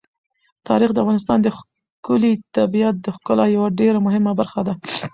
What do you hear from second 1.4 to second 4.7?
د ښکلي طبیعت د ښکلا یوه ډېره مهمه برخه